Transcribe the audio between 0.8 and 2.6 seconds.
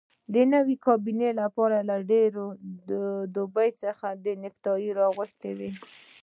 کابینې لپاره ډېرو